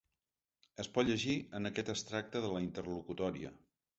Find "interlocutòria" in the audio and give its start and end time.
2.69-3.55